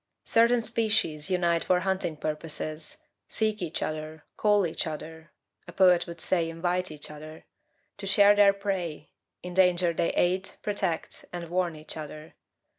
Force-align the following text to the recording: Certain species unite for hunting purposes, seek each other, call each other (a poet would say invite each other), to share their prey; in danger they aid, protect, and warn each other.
Certain 0.25 0.63
species 0.63 1.29
unite 1.29 1.63
for 1.65 1.81
hunting 1.81 2.17
purposes, 2.17 3.03
seek 3.27 3.61
each 3.61 3.83
other, 3.83 4.23
call 4.35 4.65
each 4.65 4.87
other 4.87 5.31
(a 5.67 5.71
poet 5.71 6.07
would 6.07 6.19
say 6.19 6.49
invite 6.49 6.89
each 6.89 7.11
other), 7.11 7.45
to 7.97 8.07
share 8.07 8.35
their 8.35 8.51
prey; 8.51 9.11
in 9.43 9.53
danger 9.53 9.93
they 9.93 10.09
aid, 10.13 10.49
protect, 10.63 11.25
and 11.31 11.49
warn 11.49 11.75
each 11.75 11.95
other. 11.97 12.33